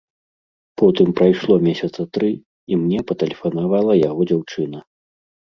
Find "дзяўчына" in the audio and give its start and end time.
4.33-4.85